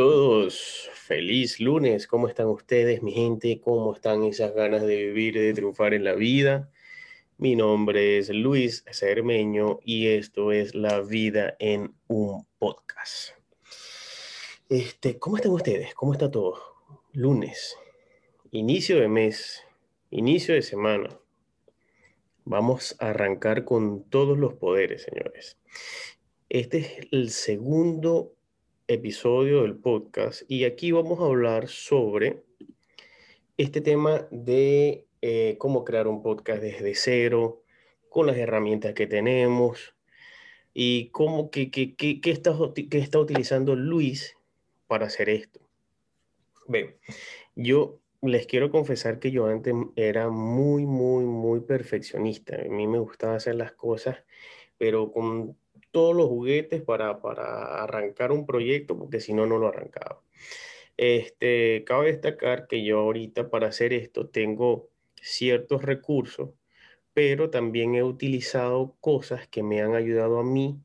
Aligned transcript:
todos, 0.00 0.88
feliz 0.94 1.60
lunes. 1.60 2.06
¿Cómo 2.06 2.26
están 2.26 2.46
ustedes, 2.46 3.02
mi 3.02 3.12
gente? 3.12 3.60
¿Cómo 3.60 3.92
están 3.92 4.24
esas 4.24 4.54
ganas 4.54 4.80
de 4.80 4.96
vivir, 4.96 5.34
de 5.34 5.52
triunfar 5.52 5.92
en 5.92 6.04
la 6.04 6.14
vida? 6.14 6.70
Mi 7.36 7.54
nombre 7.54 8.16
es 8.16 8.30
Luis 8.30 8.82
Cermeño 8.90 9.78
y 9.84 10.06
esto 10.06 10.52
es 10.52 10.74
La 10.74 11.02
Vida 11.02 11.54
en 11.58 11.94
un 12.06 12.46
Podcast. 12.58 13.32
Este, 14.70 15.18
¿Cómo 15.18 15.36
están 15.36 15.52
ustedes? 15.52 15.92
¿Cómo 15.92 16.14
está 16.14 16.30
todo? 16.30 16.58
Lunes, 17.12 17.76
inicio 18.52 18.98
de 19.00 19.08
mes, 19.08 19.62
inicio 20.08 20.54
de 20.54 20.62
semana. 20.62 21.10
Vamos 22.46 22.96
a 23.00 23.10
arrancar 23.10 23.66
con 23.66 24.04
todos 24.04 24.38
los 24.38 24.54
poderes, 24.54 25.02
señores. 25.02 25.58
Este 26.48 26.78
es 26.78 27.08
el 27.12 27.28
segundo 27.28 28.32
episodio 28.92 29.62
del 29.62 29.76
podcast 29.76 30.42
y 30.48 30.64
aquí 30.64 30.90
vamos 30.90 31.20
a 31.20 31.26
hablar 31.26 31.68
sobre 31.68 32.42
este 33.56 33.80
tema 33.80 34.26
de 34.32 35.06
eh, 35.22 35.54
cómo 35.58 35.84
crear 35.84 36.08
un 36.08 36.22
podcast 36.22 36.60
desde 36.60 36.96
cero, 36.96 37.62
con 38.08 38.26
las 38.26 38.36
herramientas 38.36 38.94
que 38.94 39.06
tenemos 39.06 39.94
y 40.74 41.10
cómo 41.10 41.52
que, 41.52 41.70
que, 41.70 41.94
que, 41.94 42.20
está, 42.24 42.52
que 42.74 42.98
está 42.98 43.20
utilizando 43.20 43.76
Luis 43.76 44.36
para 44.88 45.06
hacer 45.06 45.28
esto. 45.28 45.60
Ven, 46.66 46.96
yo 47.54 48.00
les 48.22 48.46
quiero 48.48 48.72
confesar 48.72 49.20
que 49.20 49.30
yo 49.30 49.46
antes 49.46 49.72
era 49.94 50.30
muy, 50.30 50.84
muy, 50.84 51.24
muy 51.24 51.60
perfeccionista. 51.60 52.56
A 52.56 52.68
mí 52.68 52.88
me 52.88 52.98
gustaba 52.98 53.36
hacer 53.36 53.54
las 53.54 53.70
cosas, 53.70 54.24
pero 54.78 55.12
con 55.12 55.56
todos 55.90 56.14
los 56.16 56.28
juguetes 56.28 56.82
para, 56.82 57.20
para 57.20 57.82
arrancar 57.82 58.32
un 58.32 58.46
proyecto, 58.46 58.98
porque 58.98 59.20
si 59.20 59.34
no, 59.34 59.46
no 59.46 59.58
lo 59.58 59.68
arrancaba. 59.68 60.22
Este, 60.96 61.84
cabe 61.84 62.08
destacar 62.12 62.66
que 62.66 62.84
yo 62.84 62.98
ahorita 63.00 63.50
para 63.50 63.68
hacer 63.68 63.92
esto 63.92 64.28
tengo 64.28 64.90
ciertos 65.22 65.82
recursos, 65.82 66.50
pero 67.14 67.50
también 67.50 67.94
he 67.94 68.02
utilizado 68.02 68.96
cosas 69.00 69.48
que 69.48 69.62
me 69.62 69.80
han 69.82 69.94
ayudado 69.94 70.38
a 70.38 70.44
mí 70.44 70.80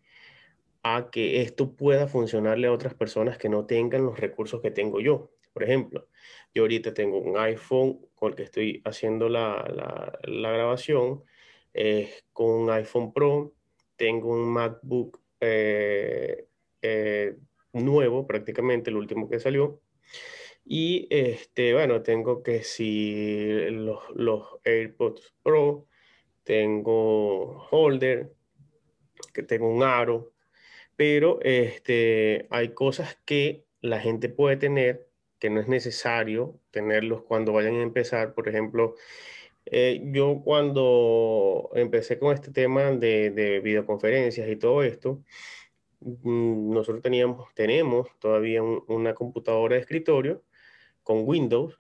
a 0.84 1.10
que 1.12 1.42
esto 1.42 1.76
pueda 1.76 2.08
funcionarle 2.08 2.68
a 2.68 2.72
otras 2.72 2.94
personas 2.94 3.38
que 3.38 3.50
no 3.50 3.66
tengan 3.66 4.06
los 4.06 4.20
recursos 4.20 4.62
que 4.62 4.72
tengo 4.72 5.00
yo. 5.02 5.32
Por 5.52 5.64
ejemplo, 5.64 6.08
yo 6.54 6.64
ahorita 6.64 6.94
tengo 6.94 7.18
un 7.18 7.38
iPhone 7.38 8.06
con 8.16 8.30
el 8.32 8.36
que 8.36 8.44
estoy 8.44 8.82
haciendo 8.86 9.28
la, 9.30 9.66
la, 10.24 10.52
grabación, 10.52 11.24
con 12.34 12.50
un 12.52 12.70
iPhone 12.70 13.14
Pro, 13.14 13.54
tengo 13.96 14.30
un 14.30 14.50
MacBook 14.52 15.22
eh, 15.40 16.48
eh, 16.82 17.36
nuevo, 17.74 18.28
prácticamente 18.28 18.90
el 18.90 18.98
último 18.98 19.30
que 19.30 19.40
salió. 19.40 19.82
Y 20.66 21.08
este, 21.12 21.74
bueno, 21.74 22.02
tengo 22.02 22.42
que 22.42 22.64
si 22.64 23.70
los, 23.72 24.00
los 24.16 24.44
AirPods 24.64 25.36
Pro, 25.44 25.88
tengo 26.44 27.68
holder, 27.70 28.34
que 29.34 29.44
tengo 29.44 29.70
un 29.70 29.84
aro, 29.84 30.34
pero 30.96 31.40
este, 31.42 32.48
hay 32.50 32.70
cosas 32.70 33.18
que 33.26 33.66
la 33.82 34.00
gente 34.00 34.30
puede 34.30 34.58
tener 34.58 35.10
que 35.40 35.50
no 35.50 35.60
es 35.60 35.68
necesario 35.68 36.60
tenerlos 36.72 37.24
cuando 37.24 37.54
vayan 37.54 37.76
a 37.76 37.84
empezar. 37.84 38.34
Por 38.34 38.48
ejemplo, 38.48 38.96
eh, 39.66 40.02
yo 40.12 40.42
cuando 40.44 41.70
empecé 41.74 42.20
con 42.20 42.34
este 42.34 42.52
tema 42.52 42.92
de, 42.92 43.32
de 43.32 43.60
videoconferencias 43.60 44.48
y 44.50 44.56
todo 44.56 44.84
esto, 44.84 45.24
mm, 46.02 46.72
nosotros 46.74 47.02
teníamos, 47.02 47.54
tenemos 47.56 48.08
todavía 48.20 48.62
una 48.64 49.14
computadora 49.16 49.76
de 49.76 49.82
escritorio 49.82 50.44
con 51.04 51.28
Windows 51.28 51.80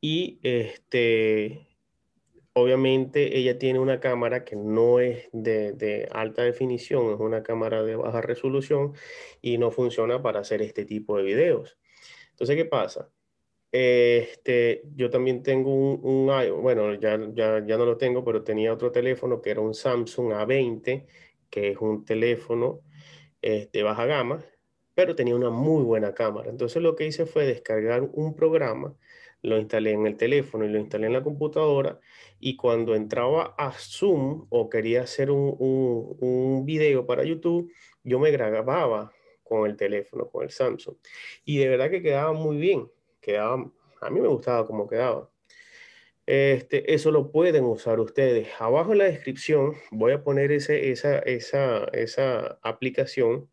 y 0.00 0.40
este, 0.42 1.66
obviamente 2.54 3.38
ella 3.38 3.58
tiene 3.58 3.78
una 3.78 4.00
cámara 4.00 4.44
que 4.44 4.56
no 4.56 5.00
es 5.00 5.28
de, 5.32 5.72
de, 5.72 6.08
alta 6.12 6.42
definición, 6.42 7.12
es 7.14 7.20
una 7.20 7.42
cámara 7.42 7.82
de 7.82 7.96
baja 7.96 8.20
resolución 8.20 8.94
y 9.40 9.58
no 9.58 9.70
funciona 9.70 10.22
para 10.22 10.40
hacer 10.40 10.62
este 10.62 10.84
tipo 10.84 11.16
de 11.16 11.24
videos. 11.24 11.78
Entonces, 12.30 12.56
¿qué 12.56 12.64
pasa? 12.64 13.10
Este, 13.72 14.82
yo 14.94 15.08
también 15.08 15.42
tengo 15.42 15.74
un, 15.74 16.26
bueno, 16.62 16.94
ya, 16.94 17.18
ya, 17.32 17.64
ya 17.66 17.78
no 17.78 17.86
lo 17.86 17.96
tengo, 17.96 18.22
pero 18.22 18.44
tenía 18.44 18.72
otro 18.72 18.92
teléfono 18.92 19.40
que 19.40 19.50
era 19.50 19.62
un 19.62 19.72
Samsung 19.72 20.32
A20, 20.32 21.06
que 21.48 21.70
es 21.70 21.78
un 21.78 22.04
teléfono 22.04 22.82
de 23.40 23.62
este, 23.62 23.82
baja 23.82 24.04
gama, 24.06 24.44
pero 24.94 25.14
tenía 25.16 25.34
una 25.36 25.48
muy 25.50 25.84
buena 25.84 26.14
cámara. 26.14 26.50
Entonces 26.50 26.82
lo 26.82 26.94
que 26.94 27.06
hice 27.06 27.24
fue 27.24 27.46
descargar 27.46 28.02
un 28.12 28.36
programa, 28.36 28.94
lo 29.40 29.58
instalé 29.58 29.92
en 29.92 30.06
el 30.06 30.16
teléfono 30.18 30.66
y 30.66 30.68
lo 30.68 30.78
instalé 30.78 31.06
en 31.06 31.14
la 31.14 31.22
computadora, 31.22 31.98
y 32.38 32.56
cuando 32.56 32.94
entraba 32.94 33.54
a 33.56 33.72
Zoom 33.72 34.46
o 34.50 34.68
quería 34.68 35.02
hacer 35.02 35.30
un, 35.30 35.56
un, 35.58 36.16
un 36.20 36.66
video 36.66 37.06
para 37.06 37.24
YouTube, 37.24 37.72
yo 38.04 38.18
me 38.18 38.30
grababa 38.30 39.12
con 39.42 39.68
el 39.70 39.76
teléfono, 39.76 40.28
con 40.28 40.44
el 40.44 40.50
Samsung. 40.50 40.96
Y 41.44 41.58
de 41.58 41.68
verdad 41.68 41.90
que 41.90 42.02
quedaba 42.02 42.32
muy 42.34 42.58
bien 42.58 42.88
quedaba, 43.22 43.72
a 44.02 44.10
mí 44.10 44.20
me 44.20 44.28
gustaba 44.28 44.66
cómo 44.66 44.86
quedaba. 44.88 45.30
Este, 46.26 46.94
eso 46.94 47.10
lo 47.10 47.32
pueden 47.32 47.64
usar 47.64 47.98
ustedes. 48.00 48.48
Abajo 48.58 48.92
en 48.92 48.98
la 48.98 49.04
descripción 49.04 49.74
voy 49.90 50.12
a 50.12 50.22
poner 50.22 50.52
ese, 50.52 50.90
esa, 50.90 51.18
esa, 51.20 51.84
esa 51.92 52.58
aplicación 52.62 53.48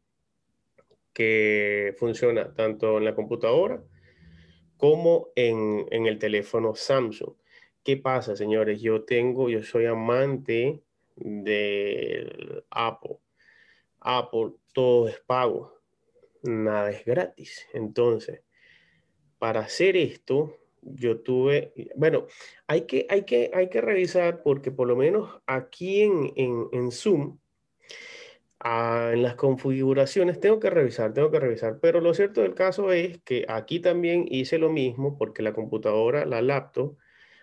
que 1.14 1.96
funciona 1.98 2.54
tanto 2.54 2.98
en 2.98 3.06
la 3.06 3.16
computadora 3.16 3.84
como 4.78 5.30
en, 5.36 5.86
en, 5.92 6.06
el 6.06 6.20
teléfono 6.20 6.76
Samsung. 6.76 7.34
¿Qué 7.84 7.98
pasa, 7.98 8.36
señores? 8.36 8.82
Yo 8.82 9.04
tengo, 9.04 9.50
yo 9.50 9.64
soy 9.64 9.86
amante 9.86 10.84
de 11.16 12.64
Apple. 12.70 13.18
Apple, 14.00 14.52
todo 14.74 15.10
es 15.10 15.20
pago, 15.20 15.82
nada 16.44 16.92
es 16.92 17.04
gratis. 17.04 17.68
Entonces, 17.74 18.42
para 19.40 19.62
hacer 19.62 19.98
esto, 19.98 20.58
yo 20.82 21.20
tuve, 21.22 21.74
bueno, 21.96 22.28
hay 22.68 22.82
que, 22.82 23.08
hay 23.10 23.24
que, 23.24 23.52
hay 23.54 23.70
que 23.70 23.82
revisar 23.82 24.44
porque 24.44 24.72
por 24.72 24.88
lo 24.88 24.96
menos 24.96 25.42
aquí 25.48 26.02
en, 26.02 26.34
en, 26.36 26.68
en 26.72 26.92
Zoom, 26.92 27.40
ah, 28.60 29.12
en 29.14 29.24
las 29.24 29.36
configuraciones, 29.36 30.40
tengo 30.40 30.60
que 30.60 30.70
revisar, 30.70 31.14
tengo 31.14 31.32
que 31.32 31.40
revisar, 31.40 31.80
pero 31.82 32.02
lo 32.02 32.14
cierto 32.14 32.42
del 32.42 32.54
caso 32.54 32.92
es 32.92 33.20
que 33.24 33.46
aquí 33.48 33.80
también 33.80 34.26
hice 34.30 34.58
lo 34.58 34.70
mismo 34.70 35.18
porque 35.18 35.42
la 35.42 35.54
computadora, 35.54 36.26
la 36.26 36.42
laptop, 36.42 36.98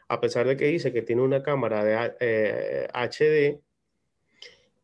a 0.09 0.21
pesar 0.21 0.47
de 0.47 0.57
que 0.57 0.67
dice 0.67 0.93
que 0.93 1.03
tiene 1.03 1.23
una 1.23 1.43
cámara 1.43 1.85
de 1.85 2.89
HD, 2.93 3.47
eh, 3.47 3.61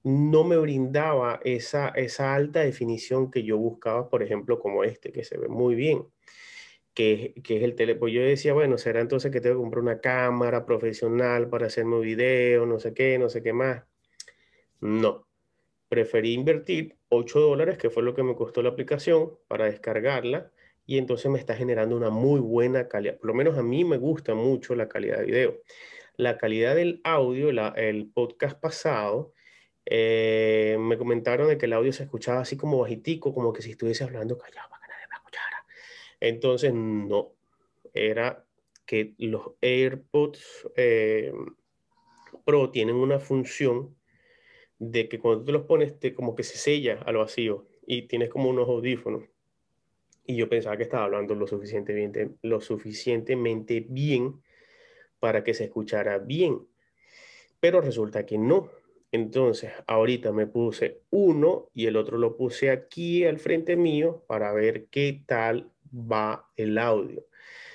no 0.04 0.42
me 0.42 0.56
brindaba 0.56 1.40
esa, 1.44 1.90
esa 1.90 2.34
alta 2.34 2.60
definición 2.60 3.30
que 3.30 3.44
yo 3.44 3.56
buscaba, 3.56 4.08
por 4.08 4.22
ejemplo, 4.22 4.58
como 4.58 4.82
este, 4.82 5.12
que 5.12 5.22
se 5.22 5.38
ve 5.38 5.46
muy 5.48 5.76
bien 5.76 6.06
que, 6.94 7.34
que, 7.44 7.58
es 7.58 7.62
el 7.62 7.74
teléfono. 7.74 8.00
Pues 8.00 8.14
yo 8.14 8.22
decía, 8.22 8.52
bueno, 8.52 8.78
será 8.78 9.00
entonces 9.00 9.30
que 9.30 9.40
tengo 9.40 9.56
que 9.56 9.62
comprar 9.62 9.82
una 9.82 10.00
cámara 10.00 10.66
profesional 10.66 11.48
para 11.48 11.66
hacerme 11.66 12.00
video, 12.00 12.66
no 12.66 12.78
sé 12.78 12.94
qué, 12.94 13.18
no 13.18 13.28
sé 13.28 13.42
qué 13.42 13.52
más. 13.52 13.84
No, 14.80 15.26
preferí 15.88 16.34
invertir 16.34 16.96
8 17.08 17.40
dólares, 17.40 17.78
que 17.78 17.90
fue 17.90 18.02
lo 18.02 18.14
que 18.14 18.22
me 18.22 18.34
costó 18.34 18.62
la 18.62 18.70
aplicación, 18.70 19.32
para 19.48 19.66
descargarla 19.66 20.50
y 20.86 20.98
entonces 20.98 21.30
me 21.30 21.38
está 21.38 21.54
generando 21.54 21.96
una 21.96 22.10
muy 22.10 22.40
buena 22.40 22.88
calidad. 22.88 23.18
Por 23.18 23.28
lo 23.28 23.34
menos 23.34 23.56
a 23.58 23.62
mí 23.62 23.84
me 23.84 23.98
gusta 23.98 24.34
mucho 24.34 24.74
la 24.74 24.88
calidad 24.88 25.18
de 25.18 25.24
video. 25.24 25.60
La 26.16 26.38
calidad 26.38 26.74
del 26.74 27.00
audio, 27.04 27.52
la, 27.52 27.68
el 27.76 28.10
podcast 28.12 28.60
pasado, 28.60 29.32
eh, 29.86 30.76
me 30.80 30.98
comentaron 30.98 31.48
de 31.48 31.58
que 31.58 31.66
el 31.66 31.72
audio 31.72 31.92
se 31.92 32.04
escuchaba 32.04 32.40
así 32.40 32.56
como 32.56 32.78
bajitico, 32.80 33.34
como 33.34 33.52
que 33.52 33.62
si 33.62 33.70
estuviese 33.70 34.04
hablando 34.04 34.36
callado 34.38 34.68
entonces, 36.22 36.72
no, 36.72 37.32
era 37.92 38.46
que 38.86 39.14
los 39.18 39.54
AirPods 39.60 40.68
eh, 40.76 41.32
Pro 42.44 42.70
tienen 42.70 42.94
una 42.94 43.18
función 43.18 43.96
de 44.78 45.08
que 45.08 45.18
cuando 45.18 45.44
tú 45.44 45.50
los 45.50 45.62
pones, 45.62 45.98
te, 45.98 46.14
como 46.14 46.36
que 46.36 46.44
se 46.44 46.58
sella 46.58 47.00
al 47.06 47.16
vacío 47.16 47.66
y 47.88 48.02
tienes 48.02 48.30
como 48.30 48.50
unos 48.50 48.68
audífonos. 48.68 49.24
Y 50.24 50.36
yo 50.36 50.48
pensaba 50.48 50.76
que 50.76 50.84
estaba 50.84 51.06
hablando 51.06 51.34
lo 51.34 51.48
suficientemente, 51.48 52.30
lo 52.42 52.60
suficientemente 52.60 53.84
bien 53.88 54.40
para 55.18 55.42
que 55.42 55.54
se 55.54 55.64
escuchara 55.64 56.18
bien. 56.18 56.68
Pero 57.58 57.80
resulta 57.80 58.24
que 58.24 58.38
no. 58.38 58.70
Entonces, 59.10 59.72
ahorita 59.88 60.30
me 60.30 60.46
puse 60.46 61.00
uno 61.10 61.68
y 61.74 61.86
el 61.86 61.96
otro 61.96 62.16
lo 62.16 62.36
puse 62.36 62.70
aquí 62.70 63.24
al 63.24 63.40
frente 63.40 63.74
mío 63.74 64.22
para 64.28 64.52
ver 64.52 64.86
qué 64.86 65.24
tal 65.26 65.72
va 65.92 66.48
el 66.56 66.78
audio. 66.78 67.24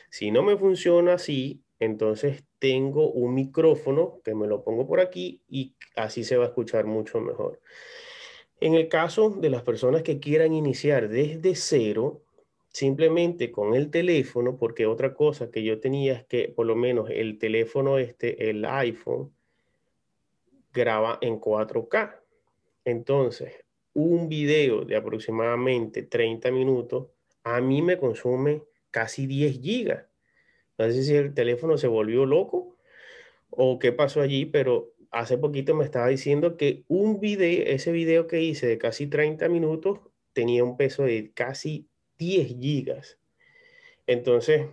Si 0.10 0.32
no 0.32 0.44
me 0.44 0.58
funciona 0.58 1.14
así, 1.14 1.62
entonces 1.80 2.44
tengo 2.60 3.12
un 3.12 3.34
micrófono 3.36 4.22
que 4.24 4.34
me 4.34 4.48
lo 4.48 4.64
pongo 4.64 4.88
por 4.88 5.00
aquí 5.00 5.42
y 5.48 5.76
así 5.96 6.24
se 6.24 6.38
va 6.38 6.46
a 6.46 6.48
escuchar 6.48 6.86
mucho 6.86 7.20
mejor. 7.20 7.60
En 8.60 8.74
el 8.74 8.88
caso 8.88 9.30
de 9.30 9.50
las 9.50 9.62
personas 9.62 10.02
que 10.02 10.20
quieran 10.20 10.54
iniciar 10.54 11.10
desde 11.10 11.56
cero, 11.56 12.24
simplemente 12.70 13.52
con 13.52 13.76
el 13.76 13.92
teléfono, 13.92 14.58
porque 14.58 14.88
otra 14.88 15.14
cosa 15.14 15.52
que 15.52 15.64
yo 15.64 15.80
tenía 15.80 16.14
es 16.14 16.26
que 16.26 16.50
por 16.50 16.66
lo 16.66 16.76
menos 16.76 17.10
el 17.12 17.38
teléfono 17.38 18.00
este, 18.00 18.50
el 18.50 18.66
iPhone, 18.66 19.32
graba 20.74 21.18
en 21.22 21.40
4K. 21.40 22.20
Entonces, 22.86 23.66
un 23.94 24.30
video 24.30 24.86
de 24.86 24.96
aproximadamente 24.96 26.04
30 26.04 26.52
minutos 26.52 27.08
a 27.56 27.62
mí 27.62 27.82
me 27.82 27.98
consume 27.98 28.64
casi 28.92 29.26
10 29.26 29.62
gigas. 29.62 30.06
No 30.78 30.86
sé 30.92 31.04
si 31.04 31.16
el 31.16 31.34
teléfono 31.34 31.78
se 31.78 31.88
volvió 31.88 32.26
loco 32.26 32.78
o 33.50 33.80
qué 33.80 33.92
pasó 33.92 34.22
allí, 34.22 34.46
pero 34.46 34.94
hace 35.12 35.38
poquito 35.38 35.74
me 35.74 35.86
estaba 35.86 36.08
diciendo 36.08 36.58
que 36.58 36.84
un 36.88 37.20
video, 37.20 37.64
ese 37.66 37.92
video 37.92 38.28
que 38.28 38.42
hice 38.42 38.68
de 38.68 38.78
casi 38.78 39.08
30 39.08 39.48
minutos, 39.50 40.00
tenía 40.34 40.64
un 40.64 40.78
peso 40.78 41.04
de 41.04 41.32
casi 41.34 41.88
10 42.18 42.48
gigas. 42.60 43.18
Entonces, 44.06 44.68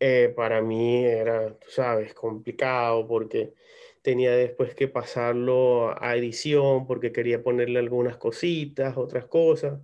eh, 0.00 0.32
para 0.34 0.62
mí 0.62 1.04
era, 1.04 1.54
tú 1.54 1.70
sabes, 1.70 2.12
complicado 2.14 3.06
porque 3.06 3.54
tenía 4.02 4.32
después 4.34 4.74
que 4.74 4.88
pasarlo 4.88 5.94
a 6.02 6.16
edición 6.16 6.86
porque 6.86 7.12
quería 7.12 7.42
ponerle 7.42 7.78
algunas 7.78 8.16
cositas, 8.16 8.96
otras 8.96 9.26
cosas. 9.26 9.80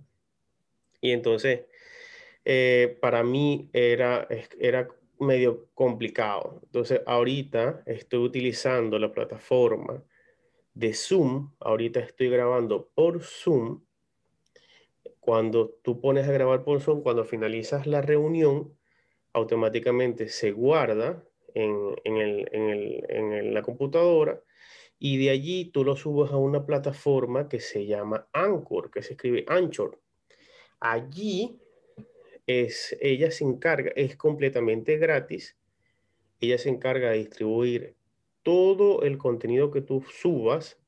Y 1.01 1.11
entonces, 1.11 1.61
eh, 2.49 2.97
para 3.01 3.23
mí 3.23 3.69
era, 3.73 4.25
era 4.57 4.87
medio 5.19 5.67
complicado. 5.73 6.61
Entonces, 6.63 7.01
ahorita 7.05 7.83
estoy 7.85 8.19
utilizando 8.19 8.97
la 8.97 9.11
plataforma 9.11 10.01
de 10.73 10.93
Zoom. 10.93 11.51
Ahorita 11.59 11.99
estoy 11.99 12.29
grabando 12.29 12.89
por 12.95 13.21
Zoom. 13.21 13.83
Cuando 15.19 15.77
tú 15.83 15.99
pones 15.99 16.25
a 16.25 16.31
grabar 16.31 16.63
por 16.63 16.79
Zoom, 16.79 17.01
cuando 17.01 17.25
finalizas 17.25 17.85
la 17.85 18.01
reunión, 18.01 18.73
automáticamente 19.33 20.29
se 20.29 20.53
guarda 20.53 21.21
en, 21.53 21.95
en 22.05 23.53
la 23.53 23.61
computadora 23.61 24.41
y 24.99 25.17
de 25.17 25.31
allí 25.31 25.65
tú 25.65 25.83
lo 25.83 25.97
subes 25.97 26.31
a 26.31 26.37
una 26.37 26.65
plataforma 26.65 27.49
que 27.49 27.59
se 27.59 27.85
llama 27.85 28.29
Anchor, 28.31 28.89
que 28.89 29.01
se 29.01 29.13
escribe 29.15 29.43
Anchor. 29.49 29.99
Allí 30.79 31.59
es, 32.47 32.97
ella 33.01 33.29
se 33.29 33.43
encarga, 33.43 33.91
es 33.95 34.15
completamente 34.15 34.97
gratis, 34.97 35.57
ella 36.39 36.57
se 36.57 36.69
encarga 36.69 37.11
de 37.11 37.17
distribuir 37.17 37.95
todo 38.43 39.03
el 39.03 39.17
contenido 39.17 39.71
que 39.71 39.81
tú 39.81 40.03
subas, 40.09 40.79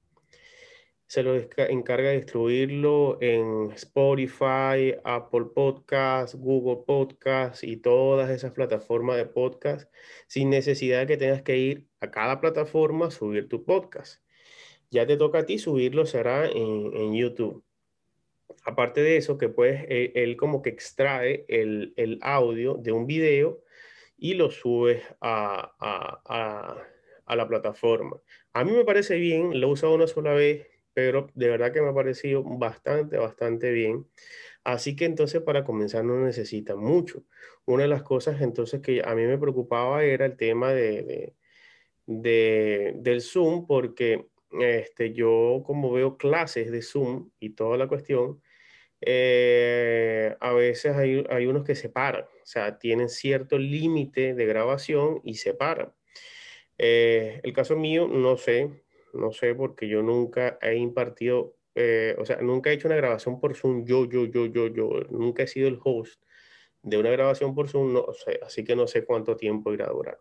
se 1.08 1.24
lo 1.24 1.36
encarga 1.36 2.10
de 2.10 2.18
distribuirlo 2.18 3.18
en 3.20 3.72
Spotify, 3.72 4.96
Apple 5.04 5.46
Podcasts, 5.56 6.36
Google 6.36 6.84
Podcasts 6.86 7.64
y 7.64 7.78
todas 7.78 8.30
esas 8.30 8.52
plataformas 8.52 9.18
de 9.18 9.26
podcast 9.26 9.92
sin 10.28 10.52
necesidad 10.52 11.00
de 11.00 11.08
que 11.08 11.18
tengas 11.18 11.42
que 11.42 11.58
ir 11.58 11.88
a 12.00 12.12
cada 12.12 12.40
plataforma 12.40 13.08
a 13.08 13.12
subir 13.12 13.50
tu 13.50 13.66
podcast. 13.66 14.24
Ya 14.92 15.08
te 15.08 15.18
toca 15.18 15.40
a 15.40 15.46
ti 15.46 15.58
subirlo, 15.58 16.06
será 16.06 16.46
en, 16.46 16.96
en 16.96 17.14
YouTube. 17.16 17.64
Aparte 18.70 19.02
de 19.02 19.18
eso, 19.18 19.40
que 19.40 19.50
puedes, 19.50 19.84
eh, 19.90 20.12
él, 20.14 20.38
como 20.38 20.62
que 20.62 20.70
extrae 20.70 21.44
el, 21.48 21.92
el, 21.98 22.20
audio 22.22 22.76
de 22.76 22.92
un 22.92 23.08
video 23.08 23.64
y 24.16 24.36
lo 24.36 24.52
subes 24.52 25.02
a, 25.22 25.74
a, 25.80 26.86
a, 27.26 27.36
la 27.36 27.48
plataforma. 27.48 28.22
A 28.54 28.64
mí 28.64 28.72
me 28.72 28.86
parece 28.86 29.16
bien, 29.16 29.60
lo 29.60 29.68
he 29.68 29.72
usado 29.72 29.96
una 29.96 30.06
sola 30.06 30.34
vez, 30.34 30.68
pero 30.94 31.32
de 31.34 31.50
verdad 31.50 31.74
que 31.74 31.82
me 31.82 31.90
ha 31.90 31.94
parecido 31.96 32.44
bastante, 32.44 33.18
bastante 33.18 33.72
bien. 33.72 34.06
Así 34.64 34.96
que 34.96 35.06
entonces 35.06 35.42
para 35.42 35.64
comenzar 35.64 36.04
no 36.06 36.24
necesita 36.24 36.76
mucho. 36.76 37.24
Una 37.66 37.84
de 37.84 37.90
las 37.90 38.04
cosas 38.04 38.40
entonces 38.40 38.82
que 38.82 39.02
a 39.04 39.16
mí 39.16 39.24
me 39.24 39.40
preocupaba 39.40 40.04
era 40.04 40.28
el 40.28 40.38
tema 40.38 40.74
de, 40.74 41.34
de 42.06 42.94
del 42.98 43.22
Zoom, 43.22 43.66
porque 43.66 44.28
este, 44.52 45.14
yo 45.14 45.64
como 45.66 45.92
veo 45.92 46.18
clases 46.18 46.72
de 46.72 46.84
Zoom 46.84 47.32
y 47.40 47.52
toda 47.52 47.76
la 47.76 47.88
cuestión, 47.88 48.42
eh, 49.02 50.36
a 50.40 50.54
veces 50.54 50.96
hay, 50.96 51.24
hay, 51.30 51.46
unos 51.46 51.64
que 51.64 51.76
se 51.76 51.90
paran, 51.90 52.24
o 52.24 52.46
sea, 52.46 52.80
tienen 52.80 53.10
cierto 53.10 53.58
límite 53.58 54.34
de 54.34 54.46
grabación 54.46 55.22
y 55.24 55.36
se 55.36 55.54
paran. 55.54 55.94
Eh, 56.78 57.42
el 57.44 57.54
caso 57.54 57.76
mío, 57.76 58.08
no 58.08 58.38
sé, 58.38 58.84
no 59.14 59.32
sé 59.32 59.56
porque 59.56 59.88
yo 59.88 60.02
nunca 60.02 60.58
he 60.62 60.76
impartido, 60.76 61.56
eh, 61.76 62.16
o 62.18 62.26
sea, 62.26 62.38
nunca 62.42 62.70
he 62.70 62.74
hecho 62.74 62.88
una 62.88 62.96
grabación 62.98 63.40
por 63.40 63.56
Zoom, 63.56 63.86
yo, 63.86 64.06
yo, 64.06 64.26
yo, 64.26 64.46
yo, 64.48 64.68
yo, 64.68 64.90
nunca 65.10 65.44
he 65.44 65.48
sido 65.48 65.68
el 65.68 65.80
host 65.84 66.22
de 66.82 66.98
una 66.98 67.10
grabación 67.10 67.54
por 67.56 67.68
Zoom, 67.68 67.94
no 67.94 68.14
sé, 68.14 68.40
así 68.46 68.64
que 68.64 68.76
no 68.76 68.88
sé 68.88 69.04
cuánto 69.06 69.36
tiempo 69.36 69.74
irá 69.74 69.86
a 69.88 69.92
durar. 69.92 70.20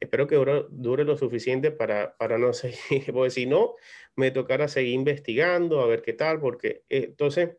Espero 0.00 0.28
que 0.28 0.36
dure, 0.36 0.66
dure 0.70 1.04
lo 1.04 1.16
suficiente 1.16 1.72
para, 1.72 2.16
para 2.16 2.38
no 2.38 2.52
seguir, 2.52 3.12
porque 3.12 3.30
si 3.30 3.46
no, 3.46 3.74
me 4.16 4.30
tocará 4.30 4.68
seguir 4.68 4.94
investigando, 4.94 5.80
a 5.80 5.86
ver 5.86 6.02
qué 6.02 6.12
tal, 6.12 6.40
porque 6.40 6.84
entonces 6.88 7.56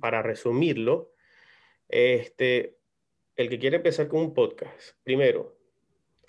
para 0.00 0.22
resumirlo, 0.22 1.12
este, 1.88 2.76
el 3.36 3.48
que 3.48 3.58
quiere 3.58 3.76
empezar 3.76 4.08
con 4.08 4.20
un 4.20 4.34
podcast, 4.34 4.96
primero, 5.02 5.56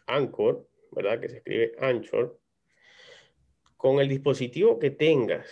Anchor, 0.07 0.67
¿verdad? 0.91 1.19
Que 1.19 1.29
se 1.29 1.37
escribe 1.37 1.73
Anchor, 1.79 2.39
con 3.77 3.99
el 3.99 4.07
dispositivo 4.07 4.79
que 4.79 4.91
tengas, 4.91 5.47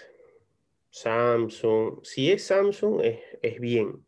Samsung, 0.89 2.03
si 2.03 2.31
es 2.31 2.45
Samsung, 2.45 3.01
es, 3.01 3.19
es 3.41 3.59
bien, 3.59 4.05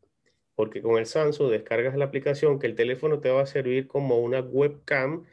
porque 0.56 0.82
con 0.82 0.98
el 0.98 1.06
Samsung 1.06 1.52
descargas 1.52 1.96
la 1.96 2.06
aplicación 2.06 2.60
que 2.60 2.68
el 2.68 2.76
teléfono 2.76 3.20
te 3.20 3.30
va 3.30 3.42
a 3.42 3.48
servir 3.48 3.88
como 3.88 4.20
una 4.20 4.42
webcam 4.42 5.26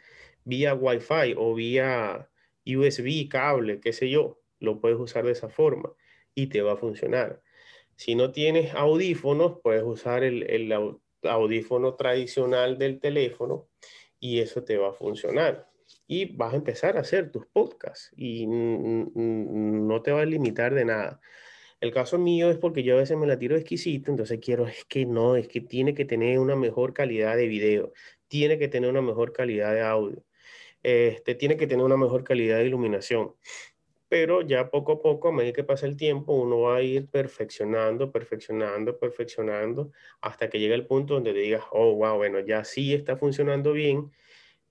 vía 0.44 0.74
Wi-Fi 0.74 1.34
o 1.36 1.54
vía 1.54 2.28
USB, 2.66 3.28
cable, 3.28 3.80
qué 3.80 3.92
sé 3.92 4.10
yo, 4.10 4.40
lo 4.60 4.80
puedes 4.80 4.98
usar 4.98 5.24
de 5.24 5.32
esa 5.32 5.48
forma 5.48 5.92
y 6.34 6.48
te 6.48 6.62
va 6.62 6.72
a 6.72 6.76
funcionar. 6.76 7.41
Si 8.02 8.16
no 8.16 8.32
tienes 8.32 8.74
audífonos, 8.74 9.60
puedes 9.62 9.84
usar 9.84 10.24
el, 10.24 10.72
audífono 11.22 11.94
tradicional 11.94 12.76
del 12.76 12.98
teléfono 12.98 13.68
y 14.18 14.40
eso 14.40 14.64
te 14.64 14.76
va 14.76 14.88
a 14.88 14.92
funcionar. 14.92 15.70
Y 16.08 16.34
vas 16.34 16.52
a 16.52 16.56
empezar 16.56 16.96
a 16.96 17.02
hacer 17.02 17.30
tus 17.30 17.46
podcasts 17.46 18.10
y 18.16 18.44
no 18.48 20.02
te 20.02 20.10
va 20.10 20.22
a 20.22 20.26
limitar 20.26 20.74
de 20.74 20.84
nada. 20.84 21.20
El 21.80 21.92
caso 21.92 22.18
mío 22.18 22.50
es 22.50 22.58
porque 22.58 22.82
yo 22.82 22.96
a 22.96 22.98
veces 22.98 23.16
me 23.16 23.28
la 23.28 23.38
tiro 23.38 23.54
exquisito, 23.54 24.10
entonces 24.10 24.40
quiero, 24.42 24.66
es 24.66 24.84
que 24.86 25.06
no, 25.06 25.36
es 25.36 25.46
que 25.46 25.60
tiene 25.60 25.94
que 25.94 26.04
tener 26.04 26.40
una 26.40 26.56
mejor 26.56 26.94
calidad 26.94 27.36
de 27.36 27.46
video, 27.46 27.92
tiene 28.26 28.58
que 28.58 28.66
tener 28.66 28.90
una 28.90 29.02
mejor 29.02 29.32
calidad 29.32 29.74
de 29.74 29.82
audio, 29.82 30.24
este, 30.82 31.36
tiene 31.36 31.56
que 31.56 31.68
tener 31.68 31.84
una 31.84 31.96
mejor 31.96 32.24
calidad 32.24 32.58
de 32.58 32.66
iluminación 32.66 33.36
pero 34.12 34.42
ya 34.42 34.68
poco 34.70 34.92
a 34.92 35.00
poco, 35.00 35.28
a 35.28 35.32
medida 35.32 35.54
que 35.54 35.64
pasa 35.64 35.86
el 35.86 35.96
tiempo, 35.96 36.34
uno 36.34 36.60
va 36.60 36.76
a 36.76 36.82
ir 36.82 37.08
perfeccionando, 37.08 38.12
perfeccionando, 38.12 38.98
perfeccionando, 38.98 39.90
hasta 40.20 40.50
que 40.50 40.60
llega 40.60 40.74
el 40.74 40.86
punto 40.86 41.14
donde 41.14 41.32
digas, 41.32 41.64
oh, 41.70 41.94
wow, 41.94 42.18
bueno, 42.18 42.38
ya 42.40 42.62
sí 42.62 42.92
está 42.92 43.16
funcionando 43.16 43.72
bien, 43.72 44.12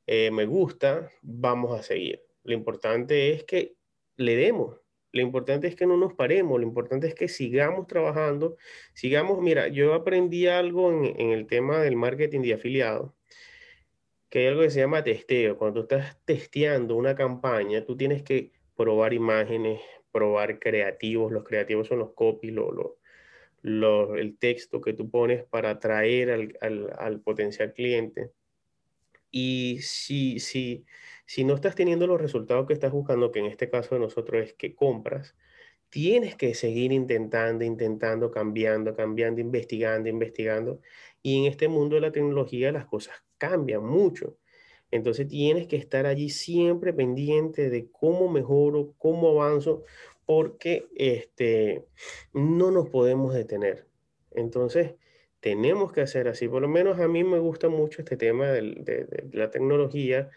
eh, 0.06 0.30
me 0.30 0.46
gusta, 0.46 1.10
vamos 1.24 1.80
a 1.80 1.82
seguir. 1.82 2.22
Lo 2.44 2.54
importante 2.54 3.34
es 3.34 3.44
que 3.44 3.74
le 4.16 4.36
demos, 4.36 4.80
lo 5.12 5.22
importante 5.24 5.68
es 5.68 5.76
que 5.76 5.88
no 5.88 5.98
nos 5.98 6.14
paremos, 6.14 6.60
lo 6.60 6.68
importante 6.68 7.08
es 7.08 7.16
que 7.16 7.28
sigamos 7.28 7.88
trabajando, 7.88 8.58
sigamos, 8.94 9.42
mira, 9.42 9.70
yo 9.70 9.96
aprendí 9.96 10.46
algo 10.46 10.92
en, 10.92 11.20
en 11.20 11.32
el 11.32 11.48
tema 11.48 11.80
del 11.80 11.96
marketing 11.96 12.42
de 12.42 12.54
afiliados, 12.54 13.12
que 14.30 14.38
hay 14.42 14.48
algo 14.50 14.62
que 14.62 14.70
se 14.70 14.82
llama 14.82 15.04
testeo. 15.04 15.58
Cuando 15.58 15.88
tú 15.88 15.96
estás 15.96 16.24
testeando 16.26 16.96
una 16.96 17.16
campaña, 17.16 17.84
tú 17.84 17.98
tienes 17.98 18.22
que 18.22 18.61
probar 18.82 19.14
imágenes, 19.14 19.80
probar 20.12 20.60
creativos. 20.60 21.32
Los 21.32 21.44
creativos 21.44 21.88
son 21.88 22.00
los 22.00 22.14
copies, 22.14 22.54
lo, 22.54 24.16
el 24.16 24.38
texto 24.40 24.82
que 24.82 24.94
tú 24.94 25.10
pones 25.10 25.44
para 25.46 25.70
atraer 25.70 26.32
al, 26.32 26.58
al, 26.62 26.94
al 26.98 27.22
potencial 27.22 27.74
cliente. 27.74 28.32
Y 29.30 29.80
si, 29.82 30.40
si, 30.40 30.86
si 31.26 31.44
no 31.44 31.54
estás 31.54 31.76
teniendo 31.76 32.08
los 32.08 32.20
resultados 32.20 32.68
que 32.68 32.74
estás 32.74 32.92
buscando, 32.92 33.32
que 33.32 33.40
en 33.40 33.46
este 33.46 33.70
caso 33.70 33.96
de 33.96 34.02
nosotros 34.02 34.44
es 34.44 34.54
que 34.54 34.76
compras, 34.76 35.36
tienes 35.90 36.36
que 36.36 36.56
seguir 36.56 36.92
intentando, 36.92 37.64
intentando, 37.64 38.32
cambiando, 38.32 38.96
cambiando, 38.96 39.42
investigando, 39.42 40.10
investigando. 40.10 40.82
Y 41.22 41.40
en 41.40 41.52
este 41.52 41.68
mundo 41.68 41.96
de 41.96 42.02
la 42.02 42.12
tecnología 42.12 42.72
las 42.72 42.86
cosas 42.86 43.16
cambian 43.38 43.86
mucho. 43.86 44.38
Entonces 44.92 45.28
tienes 45.28 45.68
que 45.68 45.78
estar 45.78 46.06
allí 46.06 46.30
siempre 46.30 46.94
pendiente 46.94 47.70
de 47.70 47.90
cómo 47.90 48.30
mejoro, 48.30 48.94
cómo 48.98 49.30
avanzo, 49.42 49.84
porque 50.26 50.88
este, 50.96 51.86
no 52.34 52.72
nos 52.72 52.90
podemos 52.90 53.34
detener. 53.34 53.88
Entonces 54.32 54.96
tenemos 55.40 55.92
que 55.92 56.02
hacer 56.02 56.28
así. 56.28 56.48
Por 56.48 56.62
lo 56.62 56.68
menos 56.68 57.00
a 57.00 57.08
mí 57.08 57.24
me 57.24 57.40
gusta 57.40 57.70
mucho 57.70 58.02
este 58.02 58.18
tema 58.18 58.48
de, 58.48 59.30
la 59.34 59.50
tecnología. 59.50 60.30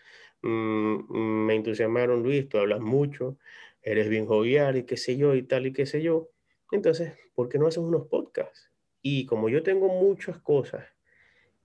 Mm, 0.42 1.46
me 1.46 1.54
entusiasmaron, 1.54 2.22
Luis, 2.22 2.48
tú 2.48 2.58
hablas 2.58 2.80
mucho, 2.80 3.38
eres 3.82 4.08
bien 4.08 4.26
jovial 4.26 4.76
y 4.76 4.84
qué 4.84 4.96
sé 4.96 5.16
yo 5.16 5.34
y 5.34 5.42
tal 5.42 5.66
y 5.66 5.72
qué 5.72 5.86
sé 5.86 6.02
yo. 6.02 6.30
Entonces, 6.72 7.12
¿por 7.34 7.48
qué 7.48 7.58
no 7.58 7.66
haces 7.66 7.78
unos 7.78 8.06
podcasts? 8.06 8.70
Y 9.02 9.26
como 9.26 9.48
yo 9.48 9.62
tengo 9.62 9.88
muchas 9.88 10.38
cosas 10.38 10.86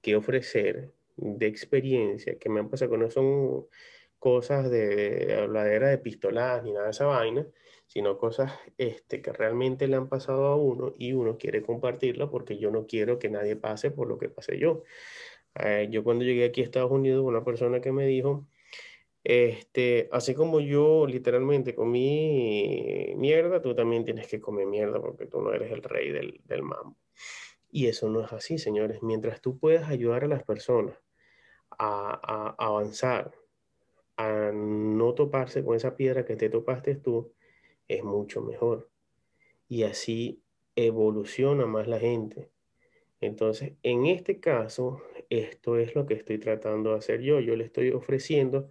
que 0.02 0.16
ofrecer 0.16 0.92
de 1.22 1.48
experiencia 1.48 2.38
que 2.38 2.50
me 2.50 2.60
han 2.60 2.70
pasado, 2.70 2.92
que 2.92 2.98
no 2.98 3.10
son 3.12 3.68
cosas 4.20 4.70
de 4.70 5.36
habladera 5.42 5.90
de 5.90 5.98
pistolas 5.98 6.64
ni 6.64 6.74
nada 6.74 6.86
de 6.86 6.92
esa 6.92 7.06
vaina, 7.06 7.48
sino 7.88 8.18
cosas 8.18 8.54
este, 8.78 9.22
que 9.22 9.34
realmente 9.34 9.88
le 9.88 9.96
han 9.96 10.10
pasado 10.10 10.48
a 10.48 10.56
uno 10.56 10.94
y 10.98 11.14
uno 11.14 11.38
quiere 11.38 11.64
compartirla 11.64 12.30
porque 12.30 12.58
yo 12.58 12.70
no 12.70 12.86
quiero 12.86 13.18
que 13.18 13.30
nadie 13.30 13.56
pase 13.56 13.92
por 13.92 14.08
lo 14.08 14.18
que 14.20 14.30
pasé 14.30 14.60
yo. 14.60 14.84
Eh, 15.56 15.88
yo 15.90 16.04
cuando 16.04 16.26
llegué 16.26 16.46
aquí 16.46 16.62
a 16.62 16.66
Estados 16.66 16.92
Unidos, 16.92 17.26
una 17.26 17.44
persona 17.44 17.82
que 17.82 17.92
me 17.92 18.06
dijo, 18.06 18.46
este, 19.24 20.10
así 20.12 20.36
como 20.36 20.60
yo 20.60 21.08
literalmente 21.08 21.76
comí 21.76 23.14
mierda, 23.18 23.62
tú 23.62 23.76
también 23.76 24.06
tienes 24.06 24.28
que 24.28 24.40
comer 24.40 24.68
mierda 24.68 25.02
porque 25.02 25.26
tú 25.26 25.42
no 25.42 25.54
eres 25.54 25.72
el 25.72 25.84
rey 25.84 26.12
del, 26.12 26.42
del 26.46 26.64
mambo. 26.64 26.98
Y 27.72 27.88
eso 27.88 28.10
no 28.10 28.22
es 28.22 28.34
así, 28.34 28.58
señores. 28.58 29.04
Mientras 29.04 29.42
tú 29.42 29.60
puedas 29.60 29.90
ayudar 29.90 30.24
a 30.24 30.28
las 30.28 30.44
personas 30.44 30.98
a, 31.78 32.56
avanzar, 32.58 33.34
a 34.18 34.52
no 34.54 35.14
toparse 35.14 35.64
con 35.64 35.76
esa 35.76 35.96
piedra 35.96 36.26
que 36.26 36.36
te 36.36 36.50
topaste 36.50 36.96
tú, 36.96 37.34
es 37.88 38.04
mucho 38.04 38.42
mejor. 38.42 38.90
Y 39.68 39.84
así 39.84 40.42
evoluciona 40.76 41.66
más 41.66 41.88
la 41.88 42.00
gente. 42.00 42.50
Entonces, 43.22 43.74
en 43.84 44.06
este 44.06 44.40
caso, 44.40 45.02
esto 45.30 45.78
es 45.78 45.96
lo 45.96 46.06
que 46.06 46.14
estoy 46.16 46.38
tratando 46.38 46.92
de 46.92 46.98
hacer 46.98 47.22
yo. 47.22 47.40
Yo 47.40 47.56
le 47.56 47.66
estoy 47.66 47.92
ofreciendo 47.92 48.70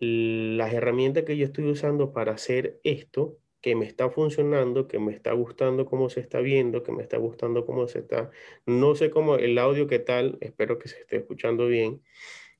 las 0.00 0.72
herramientas 0.72 1.24
que 1.24 1.36
yo 1.36 1.44
estoy 1.44 1.70
usando 1.70 2.12
para 2.12 2.32
hacer 2.32 2.80
esto, 2.84 3.36
que 3.60 3.74
me 3.74 3.86
está 3.86 4.10
funcionando, 4.10 4.88
que 4.88 4.98
me 4.98 5.12
está 5.12 5.32
gustando 5.32 5.84
cómo 5.84 6.08
se 6.08 6.20
está 6.20 6.40
viendo, 6.40 6.82
que 6.82 6.92
me 6.92 7.02
está 7.02 7.18
gustando 7.18 7.66
cómo 7.66 7.86
se 7.88 8.00
está. 8.00 8.30
No 8.66 8.94
sé 8.94 9.10
cómo 9.10 9.36
el 9.36 9.58
audio 9.58 9.86
qué 9.86 9.98
tal, 9.98 10.38
espero 10.40 10.78
que 10.78 10.88
se 10.88 11.00
esté 11.00 11.16
escuchando 11.16 11.66
bien. 11.66 12.02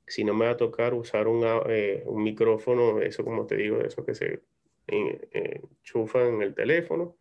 Si 0.06 0.24
no 0.24 0.34
me 0.34 0.46
va 0.46 0.52
a 0.52 0.56
tocar 0.56 0.94
usar 0.94 1.28
un, 1.28 1.44
eh, 1.68 2.02
un 2.06 2.22
micrófono, 2.22 3.00
eso 3.00 3.24
como 3.24 3.46
te 3.46 3.56
digo, 3.56 3.80
eso 3.80 4.04
que 4.04 4.14
se 4.14 4.42
enchufa 4.88 6.26
en 6.26 6.42
el 6.42 6.54
teléfono 6.54 7.16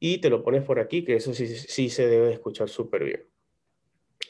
y 0.00 0.18
te 0.18 0.30
lo 0.30 0.42
pones 0.42 0.64
por 0.64 0.80
aquí, 0.80 1.04
que 1.04 1.16
eso 1.16 1.34
sí, 1.34 1.46
sí 1.46 1.90
se 1.90 2.08
debe 2.08 2.32
escuchar 2.32 2.68
súper 2.68 3.04
bien. 3.04 3.26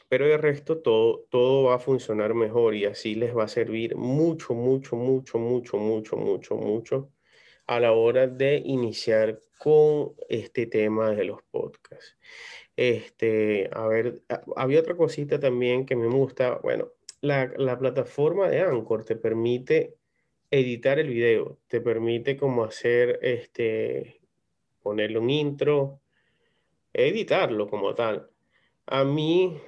Pero 0.08 0.26
el 0.26 0.40
resto 0.40 0.78
todo, 0.78 1.26
todo 1.30 1.64
va 1.64 1.76
a 1.76 1.78
funcionar 1.78 2.34
mejor 2.34 2.74
y 2.74 2.84
así 2.84 3.14
les 3.14 3.34
va 3.36 3.44
a 3.44 3.48
servir 3.48 3.96
mucho, 3.96 4.54
mucho, 4.54 4.96
mucho, 4.96 5.38
mucho, 5.38 5.78
mucho, 5.78 6.16
mucho, 6.16 6.56
mucho 6.56 7.13
a 7.66 7.80
la 7.80 7.92
hora 7.92 8.26
de 8.26 8.56
iniciar 8.64 9.40
con 9.58 10.12
este 10.28 10.66
tema 10.66 11.10
de 11.12 11.24
los 11.24 11.42
podcasts. 11.50 12.16
Este, 12.76 13.70
a 13.72 13.86
ver, 13.86 14.22
había 14.56 14.80
otra 14.80 14.96
cosita 14.96 15.38
también 15.38 15.86
que 15.86 15.96
me 15.96 16.08
gusta. 16.08 16.58
Bueno, 16.62 16.88
la, 17.20 17.52
la 17.56 17.78
plataforma 17.78 18.48
de 18.48 18.60
Anchor 18.60 19.04
te 19.04 19.16
permite 19.16 19.94
editar 20.50 20.98
el 20.98 21.08
video, 21.08 21.58
te 21.68 21.80
permite 21.80 22.36
como 22.36 22.64
hacer 22.64 23.18
este, 23.22 24.20
ponerle 24.82 25.18
un 25.18 25.30
intro, 25.30 26.00
editarlo 26.92 27.68
como 27.68 27.94
tal. 27.94 28.28
A 28.86 29.04
mí 29.04 29.58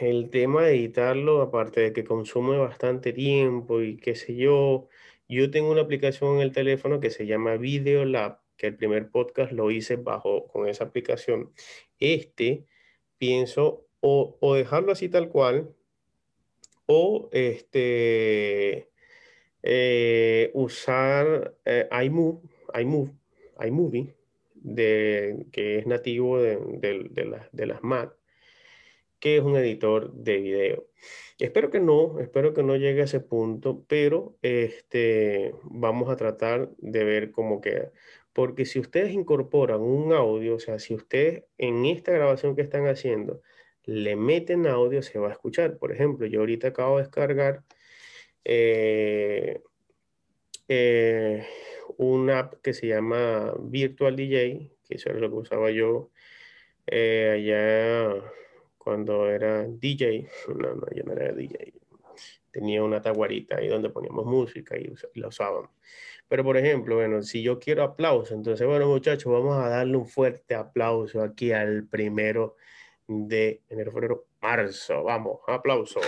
el 0.00 0.30
tema 0.30 0.64
de 0.64 0.76
editarlo, 0.76 1.42
aparte 1.42 1.80
de 1.80 1.92
que 1.92 2.04
consume 2.04 2.56
bastante 2.56 3.12
tiempo 3.12 3.80
y 3.82 3.96
qué 3.96 4.14
sé 4.14 4.34
yo, 4.34 4.88
yo 5.28 5.50
tengo 5.50 5.70
una 5.70 5.82
aplicación 5.82 6.36
en 6.36 6.42
el 6.42 6.52
teléfono 6.52 7.00
que 7.00 7.10
se 7.10 7.26
llama 7.26 7.56
Videolab, 7.56 8.38
que 8.56 8.68
el 8.68 8.76
primer 8.76 9.10
podcast 9.10 9.52
lo 9.52 9.70
hice 9.70 9.96
bajo 9.96 10.46
con 10.48 10.68
esa 10.68 10.84
aplicación. 10.84 11.52
Este 11.98 12.66
pienso 13.18 13.86
o, 14.00 14.54
dejarlo 14.54 14.92
así 14.92 15.08
tal 15.08 15.30
cual 15.30 15.74
o 16.86 17.30
este 17.32 18.90
eh, 19.62 20.50
usar 20.52 21.56
eh, 21.64 21.88
iMove, 22.04 22.42
iMove, 22.78 23.12
iMovie, 23.66 24.14
que 25.52 25.78
es 25.78 25.86
nativo 25.86 26.38
de, 26.38 26.58
de, 27.50 27.66
las 27.66 27.82
Mac, 27.82 28.14
que 29.24 29.38
es 29.38 29.42
un 29.42 29.56
editor 29.56 30.12
de 30.12 30.36
video. 30.36 30.86
Espero 31.38 31.70
que 31.70 31.80
no, 31.80 32.20
espero 32.20 32.52
que 32.52 32.62
no 32.62 32.76
llegue 32.76 33.00
a 33.00 33.04
ese 33.04 33.20
punto, 33.20 33.82
pero 33.88 34.36
este, 34.42 35.54
vamos 35.62 36.10
a 36.10 36.16
tratar 36.16 36.68
de 36.76 37.04
ver 37.04 37.30
cómo 37.30 37.62
queda. 37.62 37.90
Porque 38.34 38.66
si 38.66 38.80
ustedes 38.80 39.12
incorporan 39.12 39.80
un 39.80 40.12
audio, 40.12 40.56
o 40.56 40.58
sea, 40.58 40.78
si 40.78 40.94
ustedes 40.94 41.44
en 41.56 41.86
esta 41.86 42.12
grabación 42.12 42.54
que 42.54 42.60
están 42.60 42.86
haciendo 42.86 43.40
le 43.84 44.14
meten 44.14 44.66
audio, 44.66 45.00
se 45.00 45.18
va 45.18 45.28
a 45.28 45.32
escuchar. 45.32 45.78
Por 45.78 45.92
ejemplo, 45.92 46.26
yo 46.26 46.40
ahorita 46.40 46.68
acabo 46.68 46.98
de 46.98 47.04
descargar 47.04 47.64
eh, 48.44 49.62
eh, 50.68 51.46
una 51.96 52.40
app 52.40 52.54
que 52.62 52.74
se 52.74 52.88
llama 52.88 53.54
Virtual 53.58 54.16
DJ, 54.16 54.70
que 54.86 54.96
eso 54.96 55.08
era 55.08 55.18
lo 55.18 55.30
que 55.30 55.36
usaba 55.36 55.70
yo 55.70 56.10
eh, 56.86 57.30
allá 57.34 58.22
cuando 58.84 59.28
era 59.28 59.64
DJ. 59.64 60.28
No, 60.48 60.74
no, 60.74 60.86
yo 60.94 61.02
no 61.04 61.12
era 61.12 61.32
DJ. 61.32 61.72
Tenía 62.50 62.84
una 62.84 63.02
taguarita 63.02 63.56
ahí 63.56 63.66
donde 63.68 63.90
poníamos 63.90 64.26
música 64.26 64.76
y, 64.78 64.94
la 65.18 65.28
usábamos. 65.28 65.70
Pero, 66.28 66.44
por 66.44 66.56
ejemplo, 66.56 66.96
bueno, 66.96 67.22
si 67.22 67.42
yo 67.42 67.58
quiero 67.58 67.82
aplauso, 67.82 68.34
entonces, 68.34 68.66
bueno, 68.66 68.86
muchachos, 68.86 69.32
vamos 69.32 69.56
a 69.56 69.68
darle 69.68 69.96
un 69.96 70.06
fuerte 70.06 70.54
aplauso 70.54 71.22
aquí 71.22 71.52
al 71.52 71.86
primero 71.86 72.56
de 73.08 73.62
enero, 73.68 73.92
febrero, 73.92 74.26
marzo. 74.40 75.02
Vamos, 75.02 75.40
aplauso 75.48 76.00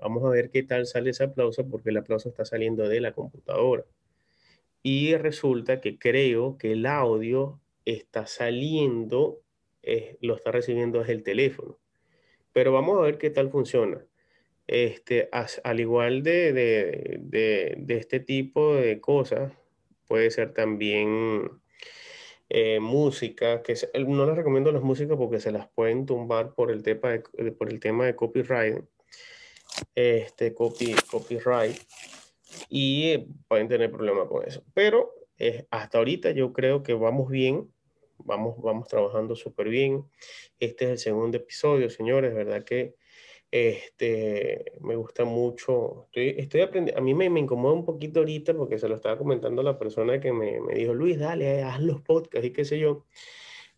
vamos 0.00 0.24
a 0.24 0.28
ver 0.30 0.50
qué 0.50 0.62
tal 0.62 0.86
sale 0.86 1.10
ese 1.10 1.24
aplauso 1.24 1.68
porque 1.68 1.90
el 1.90 1.98
aplauso 1.98 2.28
está 2.28 2.44
saliendo 2.44 2.88
de 2.88 3.00
la 3.00 3.12
computadora. 3.12 3.84
Y 4.82 5.14
resulta 5.16 5.80
que 5.80 5.98
creo 5.98 6.56
que 6.58 6.72
el 6.72 6.86
audio 6.86 7.60
está 7.84 8.26
saliendo, 8.26 9.40
lo 10.20 10.36
está 10.36 10.52
recibiendo 10.52 11.00
desde 11.00 11.12
el 11.12 11.22
teléfono. 11.22 11.78
Pero 12.52 12.72
vamos 12.72 12.98
a 12.98 13.02
ver 13.02 13.18
qué 13.18 13.30
tal 13.30 13.50
funciona. 13.50 14.04
Este, 14.66 15.28
al 15.64 15.80
igual 15.80 16.22
de, 16.22 16.52
de, 16.52 17.84
este 17.88 18.20
tipo 18.20 18.76
de 18.76 19.00
cosas, 19.00 19.52
puede 20.06 20.30
ser 20.30 20.54
también 20.54 21.50
eh, 22.48 22.78
música, 22.78 23.62
que 23.62 23.74
no 24.06 24.26
les 24.26 24.36
recomiendo 24.36 24.70
las 24.70 24.82
músicas 24.82 25.16
porque 25.16 25.40
se 25.40 25.50
las 25.50 25.68
pueden 25.68 26.06
tumbar 26.06 26.54
por 26.54 26.70
el 26.70 26.84
tema 26.84 27.10
de, 27.10 27.50
por 27.50 27.72
el 27.72 27.80
tema 27.80 28.06
de 28.06 28.14
copyright, 28.14 28.84
este 29.96 30.54
copy, 30.54 30.94
copyright, 31.10 31.76
y 32.68 33.18
pueden 33.48 33.68
tener 33.68 33.90
problemas 33.90 34.28
con 34.28 34.46
eso. 34.46 34.62
Pero 34.74 35.12
eh, 35.38 35.66
hasta 35.70 35.98
ahorita 35.98 36.32
yo 36.32 36.52
creo 36.52 36.82
que 36.82 36.94
vamos 36.94 37.30
bien, 37.30 37.72
vamos, 38.18 38.60
vamos 38.62 38.88
trabajando 38.88 39.36
súper 39.36 39.68
bien. 39.68 40.04
Este 40.58 40.84
es 40.86 40.90
el 40.90 40.98
segundo 40.98 41.36
episodio, 41.36 41.90
señores, 41.90 42.34
¿verdad? 42.34 42.64
Que 42.64 42.94
este, 43.50 44.72
me 44.80 44.96
gusta 44.96 45.24
mucho. 45.24 46.04
Estoy, 46.06 46.34
estoy 46.38 46.60
aprendiendo. 46.60 47.00
A 47.00 47.04
mí 47.04 47.14
me, 47.14 47.28
me, 47.30 47.40
incomoda 47.40 47.74
un 47.74 47.84
poquito 47.84 48.20
ahorita 48.20 48.54
porque 48.54 48.78
se 48.78 48.88
lo 48.88 48.94
estaba 48.94 49.18
comentando 49.18 49.62
la 49.62 49.78
persona 49.78 50.20
que 50.20 50.32
me, 50.32 50.60
me 50.60 50.74
dijo, 50.74 50.94
Luis, 50.94 51.18
dale, 51.18 51.62
haz 51.62 51.80
los 51.80 52.00
podcasts 52.02 52.46
y 52.46 52.52
qué 52.52 52.64
sé 52.64 52.78
yo. 52.78 53.06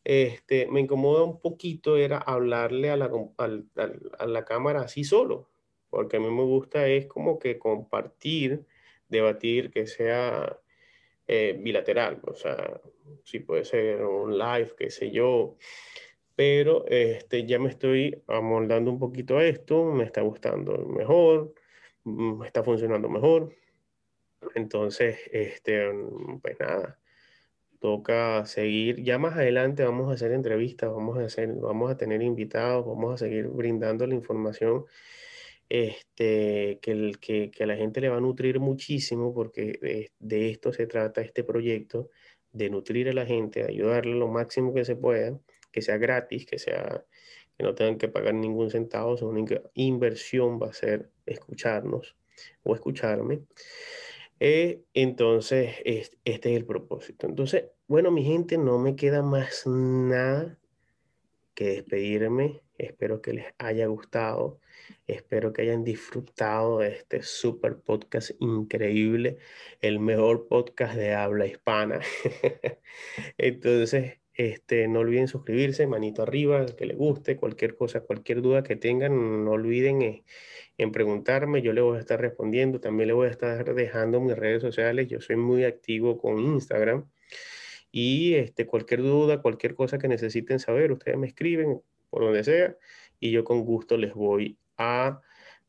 Este, 0.04 0.66
me 0.66 0.80
incomoda 0.80 1.22
un 1.22 1.40
poquito 1.40 1.96
era 1.96 2.18
hablarle 2.18 2.90
a 2.90 2.96
la, 2.96 3.10
a 4.18 4.26
la 4.26 4.44
cámara 4.44 4.80
así 4.80 5.04
solo, 5.04 5.51
porque 5.92 6.16
a 6.16 6.20
mí 6.20 6.30
me 6.30 6.42
gusta 6.42 6.88
es 6.88 7.06
como 7.06 7.38
que 7.38 7.58
compartir, 7.58 8.64
debatir, 9.10 9.70
que 9.70 9.86
sea 9.86 10.58
eh, 11.26 11.54
bilateral, 11.60 12.18
o 12.26 12.34
sea, 12.34 12.80
si 13.24 13.40
puede 13.40 13.66
ser 13.66 14.02
un 14.02 14.38
live, 14.38 14.72
qué 14.78 14.88
sé 14.88 15.10
yo, 15.10 15.58
pero 16.34 16.86
este, 16.86 17.44
ya 17.44 17.58
me 17.58 17.68
estoy 17.68 18.22
amoldando 18.26 18.90
un 18.90 18.98
poquito 18.98 19.36
a 19.36 19.44
esto, 19.44 19.84
me 19.84 20.04
está 20.04 20.22
gustando 20.22 20.78
mejor, 20.86 21.52
mm, 22.04 22.38
me 22.38 22.46
está 22.46 22.64
funcionando 22.64 23.10
mejor. 23.10 23.54
Entonces, 24.54 25.18
este, 25.30 25.92
mm, 25.92 26.40
pues 26.40 26.58
nada, 26.58 26.98
toca 27.80 28.46
seguir. 28.46 29.02
Ya 29.02 29.18
más 29.18 29.36
adelante 29.36 29.84
vamos 29.84 30.10
a 30.10 30.14
hacer 30.14 30.32
entrevistas, 30.32 30.90
vamos 30.90 31.18
a, 31.18 31.24
hacer, 31.26 31.52
vamos 31.52 31.90
a 31.90 31.98
tener 31.98 32.22
invitados, 32.22 32.86
vamos 32.86 33.14
a 33.14 33.18
seguir 33.18 33.48
brindando 33.48 34.06
la 34.06 34.14
información 34.14 34.86
este, 35.72 36.78
que, 36.82 37.50
a 37.58 37.66
la 37.66 37.76
gente 37.76 38.02
le 38.02 38.10
va 38.10 38.18
a 38.18 38.20
nutrir 38.20 38.60
muchísimo 38.60 39.32
porque 39.32 40.10
de, 40.18 40.50
esto 40.50 40.70
se 40.70 40.86
trata 40.86 41.22
este 41.22 41.44
proyecto, 41.44 42.10
de 42.52 42.68
nutrir 42.68 43.08
a 43.08 43.14
la 43.14 43.24
gente, 43.24 43.60
de 43.62 43.70
ayudarle 43.70 44.14
lo 44.14 44.28
máximo 44.28 44.74
que 44.74 44.84
se 44.84 44.96
pueda 44.96 45.38
que 45.70 45.80
sea 45.80 45.96
gratis, 45.96 46.44
que 46.44 46.58
sea 46.58 47.02
que 47.56 47.64
no 47.64 47.74
tengan 47.74 47.96
que 47.96 48.08
pagar 48.08 48.34
ningún 48.34 48.70
centavo, 48.70 49.16
su 49.16 49.26
única 49.26 49.62
inversión 49.72 50.60
va 50.60 50.68
a 50.68 50.74
ser 50.74 51.10
escucharnos. 51.24 52.16
o 52.64 52.74
escucharme. 52.74 53.42
Eh, 54.40 54.82
entonces, 54.92 55.76
este 55.84 56.50
es 56.50 56.56
el 56.56 56.66
propósito. 56.66 57.26
Entonces, 57.26 57.64
bueno, 57.86 58.10
mi 58.10 58.24
gente, 58.24 58.58
no 58.58 58.78
me 58.78 58.94
queda 58.96 59.22
más 59.22 59.66
nada 59.66 60.58
que 61.54 61.66
despedirme. 61.68 62.60
Espero 62.76 63.22
que 63.22 63.32
les 63.32 63.46
haya 63.58 63.86
gustado. 63.86 64.60
Espero 65.06 65.52
que 65.52 65.62
hayan 65.62 65.84
disfrutado 65.84 66.78
de 66.78 66.88
este 66.88 67.22
super 67.22 67.78
podcast 67.78 68.30
increíble, 68.40 69.38
el 69.80 70.00
mejor 70.00 70.48
podcast 70.48 70.94
de 70.94 71.14
habla 71.14 71.46
hispana. 71.46 72.00
Entonces, 73.38 74.18
este, 74.34 74.88
no 74.88 75.00
olviden 75.00 75.28
suscribirse, 75.28 75.86
manito 75.86 76.22
arriba, 76.22 76.64
que 76.66 76.86
les 76.86 76.96
guste, 76.96 77.36
cualquier 77.36 77.76
cosa, 77.76 78.00
cualquier 78.00 78.40
duda 78.40 78.62
que 78.62 78.76
tengan, 78.76 79.44
no 79.44 79.52
olviden 79.52 80.02
eh, 80.02 80.24
en 80.78 80.90
preguntarme, 80.92 81.62
yo 81.62 81.72
le 81.72 81.82
voy 81.82 81.98
a 81.98 82.00
estar 82.00 82.20
respondiendo, 82.20 82.80
también 82.80 83.08
le 83.08 83.12
voy 83.12 83.28
a 83.28 83.30
estar 83.30 83.74
dejando 83.74 84.20
mis 84.20 84.36
redes 84.36 84.62
sociales, 84.62 85.08
yo 85.08 85.20
soy 85.20 85.36
muy 85.36 85.64
activo 85.64 86.18
con 86.18 86.38
Instagram 86.38 87.10
y 87.90 88.34
este, 88.34 88.66
cualquier 88.66 89.02
duda, 89.02 89.42
cualquier 89.42 89.74
cosa 89.74 89.98
que 89.98 90.08
necesiten 90.08 90.58
saber, 90.58 90.92
ustedes 90.92 91.18
me 91.18 91.26
escriben 91.26 91.82
por 92.08 92.22
donde 92.24 92.44
sea 92.44 92.76
y 93.20 93.30
yo 93.32 93.44
con 93.44 93.64
gusto 93.64 93.98
les 93.98 94.14
voy 94.14 94.58
a 94.76 95.20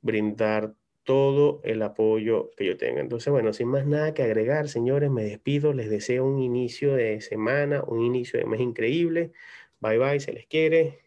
brindar 0.01 0.75
todo 1.03 1.62
el 1.63 1.81
apoyo 1.81 2.51
que 2.57 2.65
yo 2.65 2.77
tenga. 2.77 3.01
Entonces, 3.01 3.31
bueno, 3.31 3.53
sin 3.53 3.67
más 3.67 3.86
nada 3.86 4.13
que 4.13 4.24
agregar, 4.24 4.69
señores, 4.69 5.12
me 5.12 5.24
despido, 5.24 5.74
les 5.74 5.89
deseo 5.89 6.25
un 6.25 6.39
inicio 6.39 6.93
de 6.95 7.22
semana, 7.22 7.83
un 7.86 8.01
inicio 8.01 8.39
de 8.39 8.45
mes 8.45 8.62
increíble. 8.62 9.31
Bye 9.79 9.98
bye, 9.98 10.19
se 10.19 10.33
les 10.33 10.48
quiere. 10.48 11.02